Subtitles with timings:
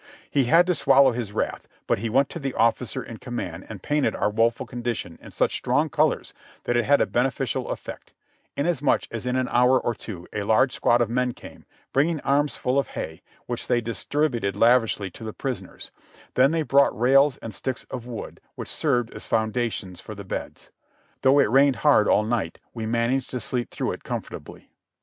[0.31, 3.83] He had to swallow his wrath, but he w^ent to the officer in command and
[3.83, 8.11] painted our woeful condition in such strong colors that it had a beneficial effect,
[8.57, 12.55] inasmuch as in an hour or two a large squad of men came, bringing arms
[12.55, 15.91] full of hay, which they dis tributed lavishly to the prisoners;
[16.33, 20.71] then they brought rails and slicks of wood, which served as foundations for the beds.
[21.21, 24.71] Though it rained hard all night, we managed to sleep through it comfort ably.